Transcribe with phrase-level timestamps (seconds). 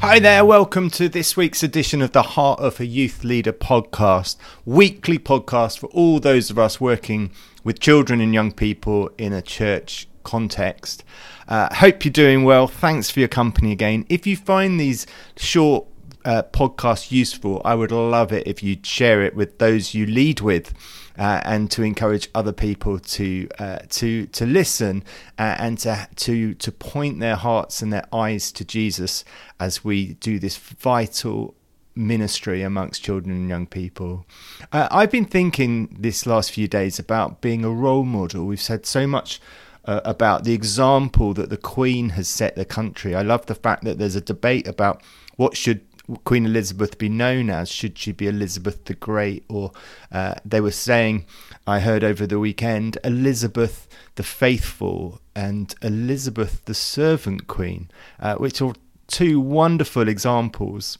[0.00, 4.36] Hi there, welcome to this week's edition of the Heart of a Youth Leader podcast,
[4.64, 7.30] weekly podcast for all those of us working
[7.64, 11.04] with children and young people in a church context.
[11.46, 12.66] Uh, hope you're doing well.
[12.66, 14.06] Thanks for your company again.
[14.08, 15.86] If you find these short
[16.24, 20.40] uh, podcasts useful, I would love it if you'd share it with those you lead
[20.40, 20.72] with
[21.20, 25.04] uh, and to encourage other people to uh, to to listen
[25.38, 29.22] uh, and to to to point their hearts and their eyes to Jesus
[29.60, 31.54] as we do this vital
[31.94, 34.24] ministry amongst children and young people.
[34.72, 38.46] Uh, I've been thinking this last few days about being a role model.
[38.46, 39.40] We've said so much.
[39.86, 43.14] Uh, about the example that the Queen has set the country.
[43.14, 45.02] I love the fact that there's a debate about
[45.36, 45.80] what should
[46.24, 47.70] Queen Elizabeth be known as?
[47.70, 49.44] Should she be Elizabeth the Great?
[49.48, 49.72] Or
[50.10, 51.26] uh, they were saying,
[51.66, 58.60] I heard over the weekend, Elizabeth the Faithful and Elizabeth the Servant Queen, uh, which
[58.60, 58.74] are
[59.06, 60.98] two wonderful examples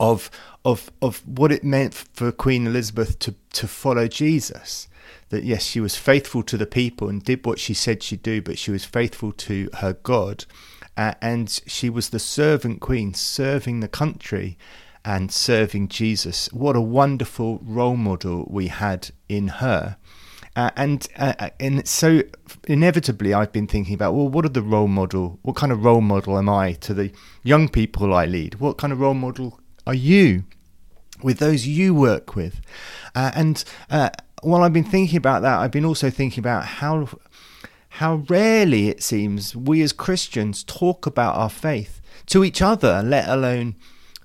[0.00, 0.30] of
[0.64, 4.88] of of what it meant for Queen Elizabeth to to follow Jesus.
[5.28, 8.40] That yes, she was faithful to the people and did what she said she'd do,
[8.42, 10.44] but she was faithful to her God
[10.96, 14.56] uh, and she was the servant queen serving the country
[15.04, 16.52] and serving Jesus.
[16.52, 19.96] What a wonderful role model we had in her.
[20.56, 22.22] Uh, and uh, uh, and so
[22.66, 25.38] inevitably, I've been thinking about well, what are the role model?
[25.42, 28.54] What kind of role model am I to the young people I lead?
[28.54, 30.44] What kind of role model are you
[31.22, 32.62] with those you work with?
[33.14, 34.08] Uh, and uh,
[34.42, 37.06] while I've been thinking about that, I've been also thinking about how
[37.96, 43.26] how rarely it seems we as Christians talk about our faith to each other, let
[43.26, 43.74] alone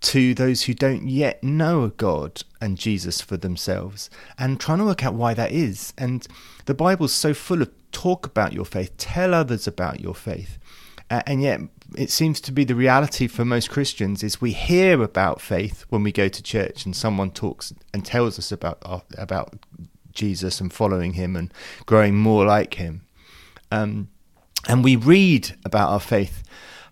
[0.00, 5.04] to those who don't yet know God and Jesus for themselves, and trying to work
[5.04, 5.92] out why that is.
[5.96, 6.26] And
[6.64, 10.58] the Bible's so full of talk about your faith, tell others about your faith.
[11.08, 11.60] Uh, and yet,
[11.96, 16.02] it seems to be the reality for most Christians is we hear about faith when
[16.02, 18.82] we go to church and someone talks and tells us about
[19.16, 19.54] about
[20.12, 21.54] Jesus and following him and
[21.86, 23.02] growing more like him.
[23.72, 24.08] Um,
[24.68, 26.42] and we read about our faith,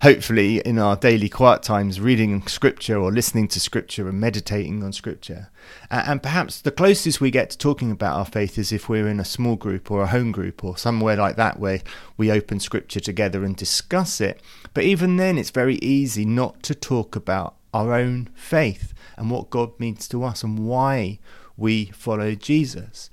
[0.00, 4.94] hopefully, in our daily quiet times, reading scripture or listening to scripture and meditating on
[4.94, 5.50] scripture.
[5.90, 9.20] And perhaps the closest we get to talking about our faith is if we're in
[9.20, 11.82] a small group or a home group or somewhere like that where
[12.16, 14.40] we open scripture together and discuss it.
[14.72, 19.50] But even then, it's very easy not to talk about our own faith and what
[19.50, 21.18] God means to us and why
[21.58, 23.10] we follow Jesus.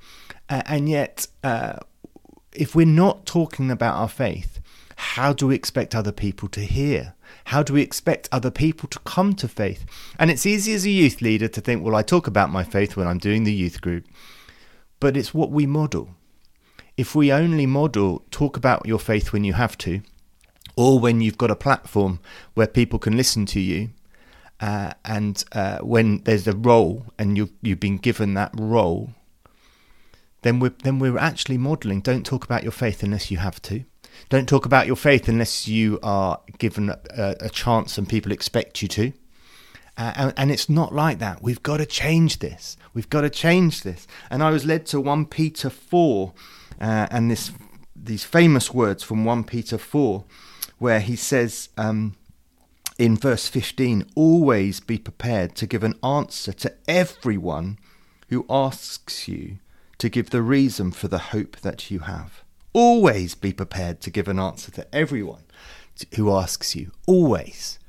[0.49, 1.79] And yet, uh,
[2.57, 4.59] if we're not talking about our faith,
[4.95, 7.13] how do we expect other people to hear?
[7.45, 9.85] How do we expect other people to come to faith?
[10.17, 12.97] And it's easy as a youth leader to think, well, I talk about my faith
[12.97, 14.05] when I'm doing the youth group,
[14.99, 16.09] but it's what we model.
[16.97, 20.01] If we only model, talk about your faith when you have to,
[20.75, 22.19] or when you've got a platform
[22.55, 23.91] where people can listen to you,
[24.59, 29.11] uh, and uh, when there's a role and you you've been given that role,
[30.47, 32.01] then we're, then we're actually modeling.
[32.01, 33.83] Don't talk about your faith unless you have to.
[34.29, 38.81] Don't talk about your faith unless you are given a, a chance and people expect
[38.81, 39.13] you to.
[39.97, 41.41] Uh, and, and, it's not like that.
[41.41, 42.77] We've got to change this.
[42.93, 44.07] We've got to change this.
[44.29, 46.33] And I was led to 1 Peter 4
[46.79, 47.51] uh, and this
[47.95, 50.23] these famous words from 1 Peter 4,
[50.77, 52.15] where he says um,
[52.97, 57.79] in verse 15, Always be prepared to give an answer to everyone
[58.29, 59.57] who asks you
[59.97, 62.43] to give the reason for the hope that you have.
[62.73, 65.43] Always be prepared to give an answer to everyone
[66.15, 66.91] who asks you.
[67.07, 67.79] Always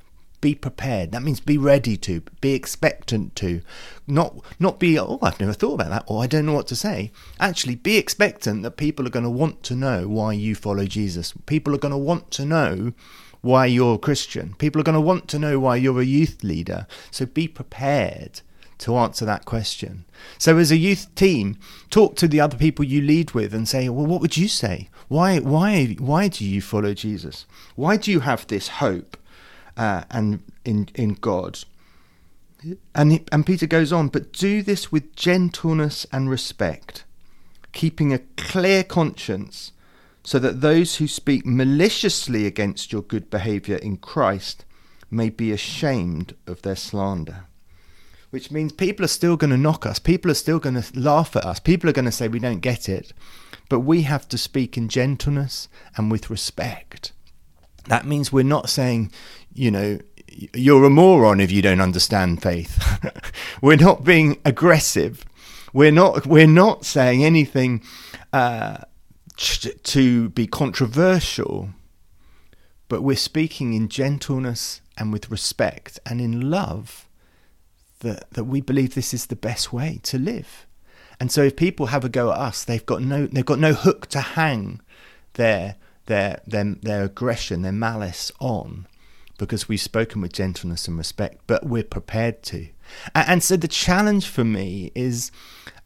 [0.41, 1.11] be prepared.
[1.11, 3.61] That means be ready to, be expectant to,
[4.07, 6.75] not not be oh I've never thought about that or I don't know what to
[6.75, 7.11] say.
[7.39, 11.33] Actually, be expectant that people are going to want to know why you follow Jesus.
[11.45, 12.93] People are going to want to know
[13.41, 14.53] why you're a Christian.
[14.55, 16.87] People are going to want to know why you're a youth leader.
[17.11, 18.41] So be prepared
[18.79, 20.05] to answer that question.
[20.37, 21.57] So, as a youth team,
[21.89, 24.89] talk to the other people you lead with and say, "Well, what would you say?
[25.07, 27.45] Why, why, why do you follow Jesus?
[27.75, 29.17] Why do you have this hope
[29.77, 31.59] uh, and in in God?"
[32.95, 37.03] And and Peter goes on, but do this with gentleness and respect,
[37.73, 39.71] keeping a clear conscience,
[40.23, 44.63] so that those who speak maliciously against your good behaviour in Christ
[45.11, 47.45] may be ashamed of their slander
[48.29, 49.99] which means people are still going to knock us.
[49.99, 51.59] People are still going to laugh at us.
[51.59, 53.11] People are going to say we don't get it.
[53.69, 55.67] But we have to speak in gentleness
[55.97, 57.11] and with respect.
[57.87, 59.11] That means we're not saying,
[59.53, 59.99] you know,
[60.53, 63.01] you're a moron if you don't understand faith.
[63.61, 65.25] we're not being aggressive.
[65.73, 66.25] We're not.
[66.25, 67.83] We're not saying anything
[68.31, 68.77] uh,
[69.37, 71.69] to be controversial.
[72.87, 77.08] But we're speaking in gentleness and with respect and in love
[77.99, 80.65] that, that we believe this is the best way to live.
[81.19, 83.73] And so if people have a go at us, they've got no they've got no
[83.73, 84.79] hook to hang
[85.33, 85.75] their
[86.05, 88.87] their their, their aggression, their malice on
[89.37, 92.67] because we've spoken with gentleness and respect, but we're prepared to.
[93.15, 95.31] And so the challenge for me is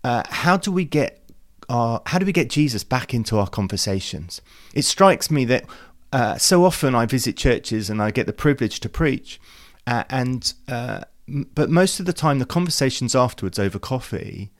[0.03, 1.21] uh, how do we get
[1.69, 4.41] our, how do we get Jesus back into our conversations?
[4.73, 5.65] It strikes me that
[6.11, 9.39] uh, so often I visit churches and I get the privilege to preach,
[9.87, 14.51] uh, and uh, but most of the time the conversations afterwards over coffee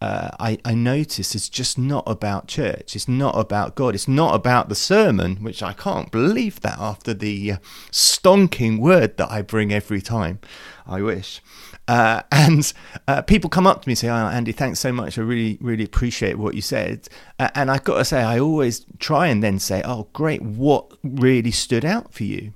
[0.00, 2.94] uh, I, I notice is just not about church.
[2.94, 3.96] It's not about God.
[3.96, 7.54] It's not about the sermon, which I can't believe that after the
[7.90, 10.38] stonking word that I bring every time.
[10.86, 11.42] I wish.
[11.88, 12.72] Uh, and
[13.08, 15.18] uh, people come up to me and say, oh, Andy, thanks so much.
[15.18, 17.08] I really, really appreciate what you said.
[17.40, 20.92] Uh, and I've got to say, I always try and then say, oh, great, what
[21.02, 22.52] really stood out for you?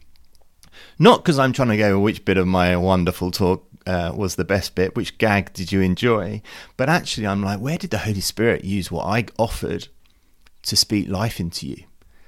[0.98, 4.44] Not because I'm trying to go, which bit of my wonderful talk uh, was the
[4.44, 4.94] best bit?
[4.94, 6.42] Which gag did you enjoy?
[6.76, 9.88] But actually, I'm like, where did the Holy Spirit use what I offered
[10.62, 11.84] to speak life into you?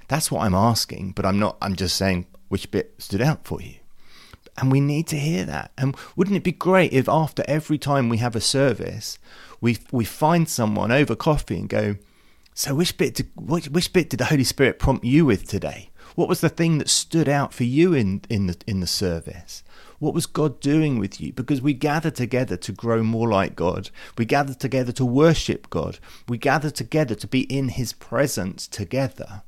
[0.08, 3.61] That's what I'm asking, but I'm not, I'm just saying which bit stood out for
[3.61, 3.75] you.
[4.56, 5.73] And we need to hear that.
[5.76, 9.19] And wouldn't it be great if after every time we have a service,
[9.61, 11.96] we we find someone over coffee and go,
[12.55, 15.91] so which bit did, which, which bit did the Holy Spirit prompt you with today?
[16.15, 19.63] What was the thing that stood out for you in, in the in the service?
[19.99, 21.33] What was God doing with you?
[21.33, 23.91] Because we gather together to grow more like God.
[24.19, 25.99] We gather together to worship God.
[26.29, 29.43] We gather together to be in His presence together.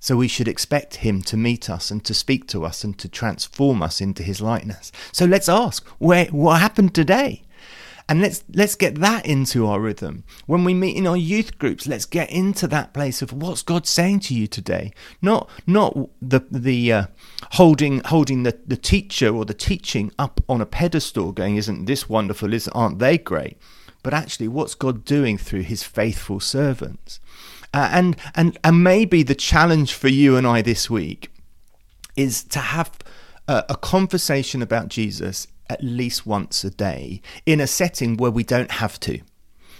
[0.00, 3.08] So we should expect Him to meet us and to speak to us and to
[3.08, 4.90] transform us into His likeness.
[5.12, 7.42] So let's ask, where, what happened today?
[8.08, 10.24] And let's let's get that into our rhythm.
[10.46, 13.86] When we meet in our youth groups let's get into that place of what's god
[13.86, 14.92] saying to you today?
[15.20, 17.06] Not not the the uh,
[17.52, 22.08] holding holding the, the teacher or the teaching up on a pedestal going isn't this
[22.08, 22.54] wonderful?
[22.54, 23.58] Isn't aren't they great?
[24.02, 27.20] But actually what's god doing through his faithful servants?
[27.74, 31.30] Uh, and and and maybe the challenge for you and i this week
[32.16, 32.90] is to have
[33.46, 38.44] a, a conversation about jesus at least once a day in a setting where we
[38.44, 39.20] don't have to.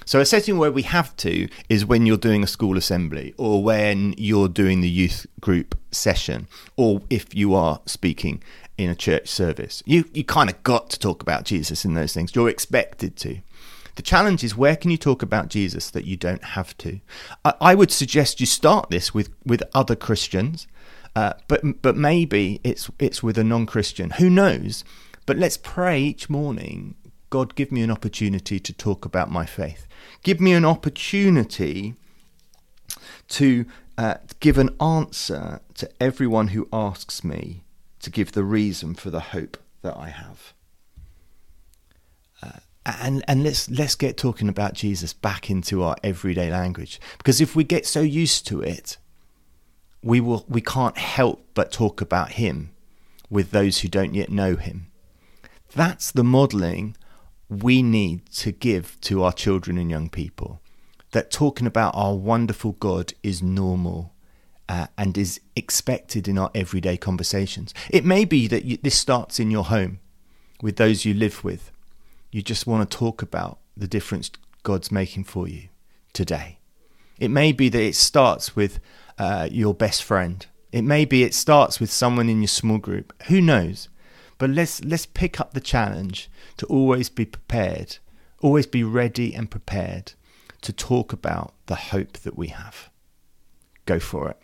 [0.04, 3.62] So, a setting where we have to is when you're doing a school assembly or
[3.62, 8.42] when you're doing the youth group session or if you are speaking
[8.78, 9.82] in a church service.
[9.84, 12.34] You, you kind of got to talk about Jesus in those things.
[12.34, 13.40] You're expected to.
[13.96, 17.00] The challenge is where can you talk about Jesus that you don't have to?
[17.44, 20.68] I, I would suggest you start this with, with other Christians,
[21.16, 24.10] uh, but but maybe it's it's with a non-Christian.
[24.10, 24.84] Who knows?
[25.28, 26.94] But let's pray each morning
[27.28, 29.86] God, give me an opportunity to talk about my faith.
[30.22, 31.96] Give me an opportunity
[33.28, 33.66] to
[33.98, 37.64] uh, give an answer to everyone who asks me
[38.00, 40.54] to give the reason for the hope that I have.
[42.42, 47.42] Uh, and and let's let's get talking about Jesus back into our everyday language because
[47.42, 48.96] if we get so used to it,
[50.02, 52.70] we will we can't help but talk about Him
[53.28, 54.87] with those who don't yet know Him.
[55.74, 56.96] That's the modeling
[57.48, 60.60] we need to give to our children and young people.
[61.12, 64.12] That talking about our wonderful God is normal
[64.68, 67.72] uh, and is expected in our everyday conversations.
[67.90, 70.00] It may be that you, this starts in your home
[70.60, 71.72] with those you live with.
[72.30, 74.30] You just want to talk about the difference
[74.62, 75.68] God's making for you
[76.12, 76.58] today.
[77.18, 78.80] It may be that it starts with
[79.16, 80.44] uh, your best friend.
[80.72, 83.14] It may be it starts with someone in your small group.
[83.24, 83.88] Who knows?
[84.38, 87.98] But let's let's pick up the challenge to always be prepared,
[88.40, 90.12] always be ready and prepared
[90.62, 92.90] to talk about the hope that we have.
[93.84, 94.38] Go for it.